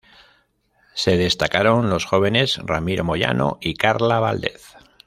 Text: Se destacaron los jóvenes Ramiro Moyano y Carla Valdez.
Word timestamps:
Se 0.95 1.15
destacaron 1.15 1.91
los 1.91 2.05
jóvenes 2.05 2.57
Ramiro 2.63 3.03
Moyano 3.03 3.59
y 3.61 3.75
Carla 3.75 4.19
Valdez. 4.19 4.75